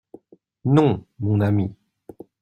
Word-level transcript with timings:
«Non, 0.75 1.05
mon 1.19 1.41
ami. 1.41 1.75